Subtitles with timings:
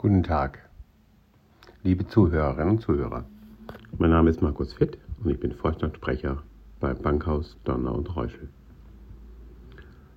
[0.00, 0.60] Guten Tag,
[1.82, 3.24] liebe Zuhörerinnen und Zuhörer.
[3.98, 6.40] Mein Name ist Markus Fitt und ich bin Vorstandssprecher
[6.78, 8.48] beim Bankhaus Donner und Reuschel.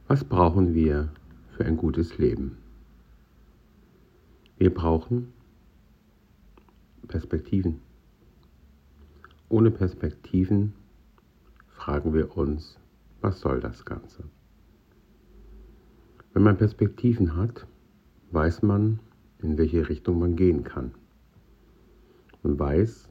[0.08, 1.10] Was brauchen wir
[1.58, 2.58] für ein gutes Leben?
[4.60, 5.34] Wir brauchen
[7.08, 7.80] Perspektiven.
[9.50, 10.74] Ohne Perspektiven
[11.70, 12.78] fragen wir uns,
[13.22, 14.26] was soll das Ganze?
[16.34, 17.66] Wenn man Perspektiven hat,
[18.30, 19.00] weiß man,
[19.44, 20.92] in welche Richtung man gehen kann.
[22.44, 23.10] Man weiß,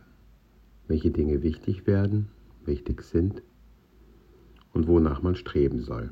[0.89, 2.29] welche Dinge wichtig werden,
[2.65, 3.43] wichtig sind
[4.73, 6.11] und wonach man streben soll.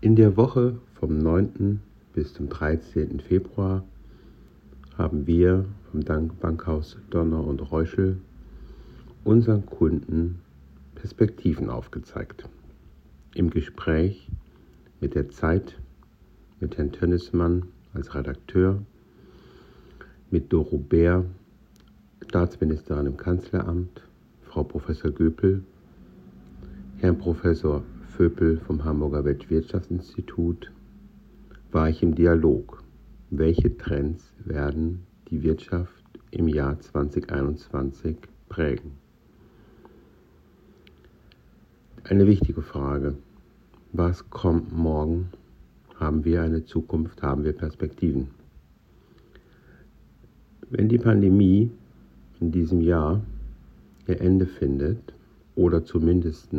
[0.00, 1.80] In der Woche vom 9.
[2.12, 3.20] bis zum 13.
[3.20, 3.84] Februar
[4.98, 8.18] haben wir vom Bankhaus Donner und Reuschel
[9.24, 10.40] unseren Kunden
[10.94, 12.48] Perspektiven aufgezeigt.
[13.34, 14.28] Im Gespräch
[15.00, 15.76] mit der Zeit,
[16.60, 18.82] mit Herrn Tönnesmann als Redakteur,
[20.30, 21.24] mit Doro Bär,
[22.28, 24.02] Staatsministerin im Kanzleramt,
[24.42, 25.62] Frau Professor Göpel,
[26.98, 27.82] Herrn Professor
[28.16, 30.70] Vöpel vom Hamburger Weltwirtschaftsinstitut,
[31.72, 32.82] war ich im Dialog.
[33.30, 38.16] Welche Trends werden die Wirtschaft im Jahr 2021
[38.48, 38.92] prägen?
[42.04, 43.16] Eine wichtige Frage.
[43.92, 45.30] Was kommt morgen?
[45.94, 47.22] Haben wir eine Zukunft?
[47.22, 48.28] Haben wir Perspektiven?
[50.70, 51.70] Wenn die Pandemie
[52.40, 53.22] in diesem Jahr
[54.08, 55.14] ihr Ende findet
[55.54, 56.52] oder zumindest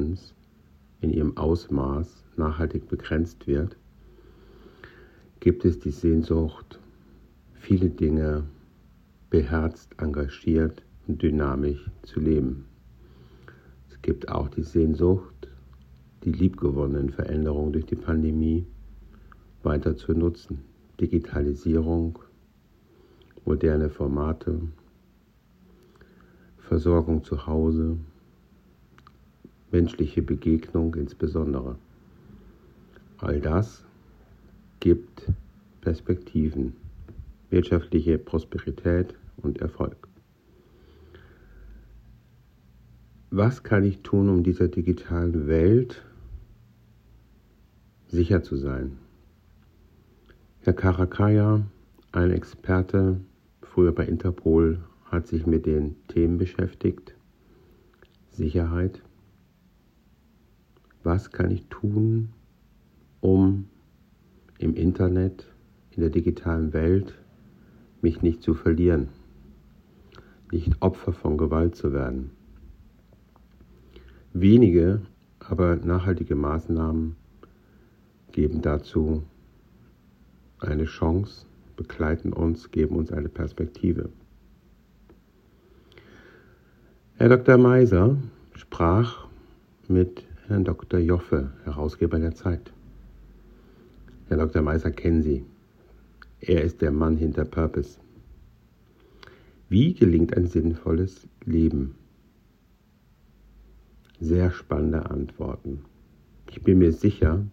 [1.02, 3.76] in ihrem Ausmaß nachhaltig begrenzt wird,
[5.42, 6.80] gibt es die Sehnsucht,
[7.54, 8.46] viele Dinge
[9.30, 12.66] beherzt, engagiert und dynamisch zu leben.
[13.90, 15.50] Es gibt auch die Sehnsucht,
[16.24, 18.66] die liebgewonnenen Veränderungen durch die Pandemie
[19.66, 20.60] weiter zu nutzen.
[21.00, 22.20] Digitalisierung,
[23.44, 24.62] moderne Formate,
[26.60, 27.98] Versorgung zu Hause,
[29.72, 31.76] menschliche Begegnung insbesondere.
[33.18, 33.84] All das
[34.80, 35.32] gibt
[35.82, 36.74] Perspektiven,
[37.50, 40.08] wirtschaftliche Prosperität und Erfolg.
[43.32, 46.06] Was kann ich tun, um dieser digitalen Welt
[48.08, 48.98] sicher zu sein.
[50.66, 51.62] Herr Karakaya,
[52.12, 53.22] ein Experte,
[53.62, 57.14] früher bei Interpol, hat sich mit den Themen beschäftigt.
[58.32, 59.04] Sicherheit.
[61.04, 62.30] Was kann ich tun,
[63.22, 63.68] um
[64.58, 65.46] im Internet,
[65.92, 67.14] in der digitalen Welt,
[68.02, 69.10] mich nicht zu verlieren,
[70.52, 72.32] nicht Opfer von Gewalt zu werden?
[74.34, 75.04] Wenige,
[75.38, 77.18] aber nachhaltige Maßnahmen
[78.32, 79.22] geben dazu
[80.66, 81.46] eine Chance,
[81.76, 84.10] begleiten uns, geben uns eine Perspektive.
[87.18, 87.58] Herr Dr.
[87.58, 88.18] Meiser
[88.56, 89.28] sprach
[89.88, 91.00] mit Herrn Dr.
[91.00, 92.72] Joffe, Herausgeber der Zeit.
[94.28, 94.62] Herr Dr.
[94.62, 95.46] Meiser kennen Sie.
[96.42, 97.98] Er ist der Mann hinter Purpose.
[99.70, 101.96] Wie gelingt ein sinnvolles Leben?
[104.20, 105.86] Sehr spannende Antworten.
[106.52, 107.44] Ich bin mir sicher,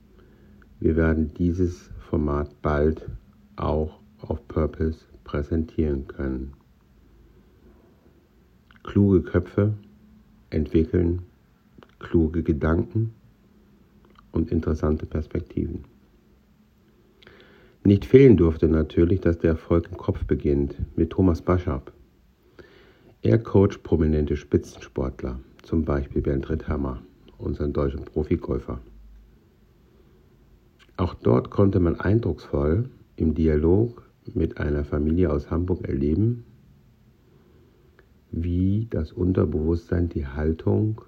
[0.83, 3.09] wir werden dieses Format bald
[3.55, 6.55] auch auf Purpose präsentieren können.
[8.83, 9.75] Kluge Köpfe
[10.51, 11.23] entwickeln
[12.01, 13.15] kluge Gedanken
[14.33, 15.85] und interessante Perspektiven.
[17.85, 21.93] Nicht fehlen durfte natürlich, dass der Erfolg im Kopf beginnt mit Thomas Baschab.
[23.23, 27.03] Er coacht prominente Spitzensportler, zum Beispiel Bernd Ritthammer,
[27.39, 28.81] unseren deutschen Profigolfer.
[30.97, 34.03] Auch dort konnte man eindrucksvoll im Dialog
[34.35, 36.45] mit einer Familie aus Hamburg erleben,
[38.31, 41.03] wie das Unterbewusstsein die Haltung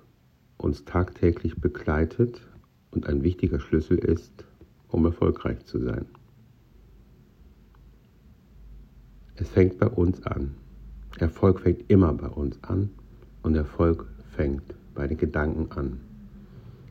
[0.56, 2.41] uns tagtäglich begleitet
[2.91, 4.44] und ein wichtiger Schlüssel ist,
[4.89, 6.06] um erfolgreich zu sein.
[9.37, 10.55] Es fängt bei uns an.
[11.19, 12.91] Erfolg fängt immer bei uns an
[13.43, 14.62] und Erfolg fängt
[14.94, 16.00] bei den Gedanken an.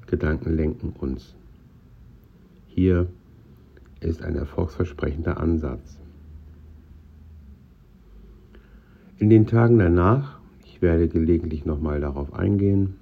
[0.07, 1.35] Gedanken lenken uns.
[2.75, 3.05] Hier
[3.99, 5.99] ist ein erfolgsversprechender Ansatz.
[9.19, 12.95] In den Tagen danach, ich werde gelegentlich nochmal darauf eingehen,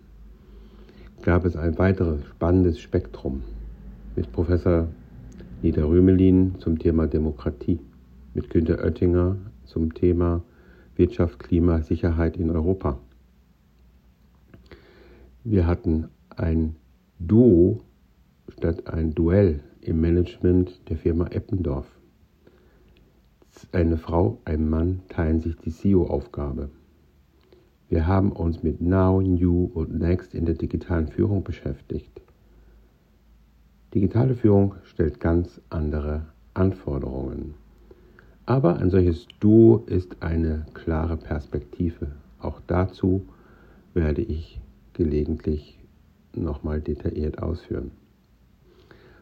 [1.22, 3.44] gab es ein weiteres spannendes Spektrum
[4.18, 4.90] mit Professor
[5.62, 7.80] Nida Rümelin zum Thema Demokratie,
[8.34, 10.44] mit Günter Oettinger zum Thema
[10.98, 13.00] Wirtschaft, Klima, Sicherheit in Europa.
[15.46, 16.76] Wir hatten ein
[17.20, 17.80] Duo
[18.50, 21.88] statt ein Duell im Management der Firma Eppendorf.
[23.72, 26.70] eine Frau, ein Mann teilen sich die CEO-Aufgabe.
[27.90, 32.22] Wir haben uns mit Now, New und Next in der digitalen Führung beschäftigt.
[33.94, 37.56] Digitale Führung stellt ganz andere Anforderungen.
[38.46, 42.08] Aber ein solches Duo ist eine klare Perspektive.
[42.40, 43.26] Auch dazu
[43.94, 44.62] werde ich
[44.94, 45.78] gelegentlich
[46.34, 47.92] nochmal detailliert ausführen.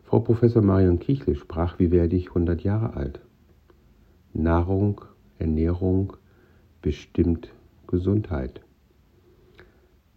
[0.09, 3.21] Frau Professor Marion Kichle sprach, wie werde ich 100 Jahre alt?
[4.33, 5.01] Nahrung,
[5.37, 6.13] Ernährung
[6.81, 7.53] bestimmt
[7.85, 8.61] Gesundheit.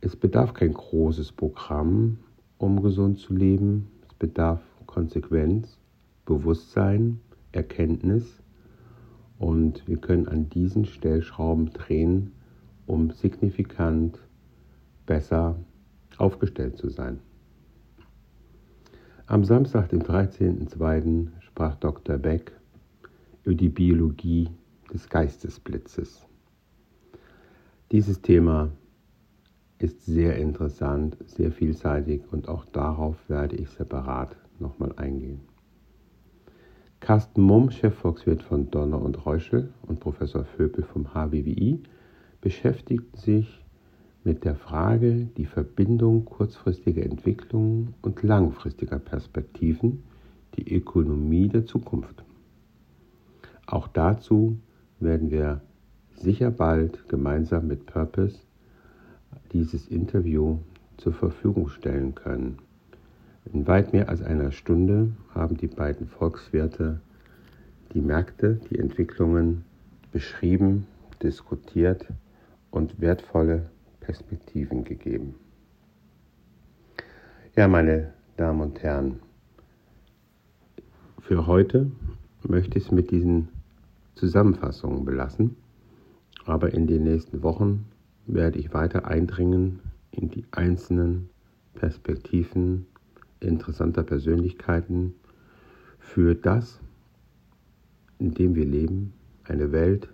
[0.00, 2.20] Es bedarf kein großes Programm,
[2.56, 3.90] um gesund zu leben.
[4.08, 5.78] Es bedarf Konsequenz,
[6.24, 7.20] Bewusstsein,
[7.52, 8.40] Erkenntnis
[9.38, 12.32] und wir können an diesen Stellschrauben drehen,
[12.86, 14.18] um signifikant
[15.04, 15.56] besser
[16.16, 17.18] aufgestellt zu sein.
[19.32, 22.18] Am Samstag, den 13.02., sprach Dr.
[22.18, 22.52] Beck
[23.44, 24.50] über die Biologie
[24.92, 26.26] des Geistesblitzes.
[27.92, 28.72] Dieses Thema
[29.78, 35.40] ist sehr interessant, sehr vielseitig und auch darauf werde ich separat nochmal eingehen.
[37.00, 41.82] Carsten Mumm, Chefvolkswirt von Donner und Reuschel und Professor Vöpel vom HWWI
[42.42, 43.61] beschäftigten sich
[44.24, 50.04] mit der Frage die Verbindung kurzfristiger Entwicklungen und langfristiger Perspektiven,
[50.56, 52.22] die Ökonomie der Zukunft.
[53.66, 54.58] Auch dazu
[55.00, 55.60] werden wir
[56.14, 58.38] sicher bald gemeinsam mit Purpose
[59.52, 60.58] dieses Interview
[60.98, 62.58] zur Verfügung stellen können.
[63.52, 67.00] In weit mehr als einer Stunde haben die beiden Volkswirte
[67.92, 69.64] die Märkte, die Entwicklungen
[70.12, 70.86] beschrieben,
[71.22, 72.06] diskutiert
[72.70, 73.70] und wertvolle
[74.02, 75.34] Perspektiven gegeben.
[77.56, 79.20] Ja, meine Damen und Herren,
[81.20, 81.90] für heute
[82.42, 83.48] möchte ich es mit diesen
[84.14, 85.56] Zusammenfassungen belassen.
[86.44, 87.86] Aber in den nächsten Wochen
[88.26, 91.28] werde ich weiter eindringen in die einzelnen
[91.74, 92.86] Perspektiven
[93.40, 95.14] interessanter Persönlichkeiten
[95.98, 96.80] für das,
[98.18, 99.12] in dem wir leben,
[99.44, 100.08] eine Welt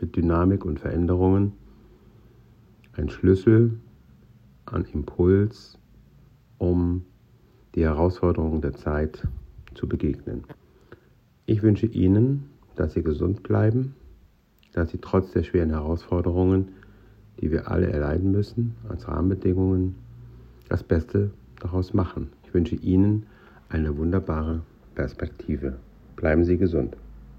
[0.00, 1.52] mit Dynamik und Veränderungen,
[2.92, 3.78] ein Schlüssel
[4.66, 5.78] an Impuls,
[6.58, 7.04] um
[7.74, 9.26] die Herausforderungen der Zeit
[9.74, 10.44] zu begegnen.
[11.46, 13.94] Ich wünsche Ihnen, dass Sie gesund bleiben,
[14.72, 16.68] dass Sie trotz der schweren Herausforderungen,
[17.40, 19.96] die wir alle erleiden müssen, als Rahmenbedingungen,
[20.68, 21.30] das Beste
[21.60, 22.30] daraus machen.
[22.44, 23.26] Ich wünsche Ihnen
[23.68, 24.62] eine wunderbare
[24.94, 25.78] Perspektive.
[26.16, 26.96] Bleiben Sie gesund.